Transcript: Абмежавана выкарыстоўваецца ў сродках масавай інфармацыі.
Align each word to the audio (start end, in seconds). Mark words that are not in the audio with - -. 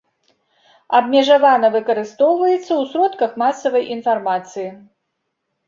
Абмежавана 0.99 1.67
выкарыстоўваецца 1.75 2.57
ў 2.57 2.83
сродках 2.95 3.31
масавай 3.45 3.89
інфармацыі. 3.99 4.69